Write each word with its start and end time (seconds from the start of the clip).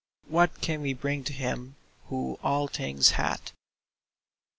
What 0.27 0.61
can 0.61 0.81
we 0.81 0.93
bring 0.95 1.23
to 1.25 1.31
him 1.31 1.75
who 2.07 2.39
all 2.41 2.67
things 2.67 3.11
hath 3.11 3.51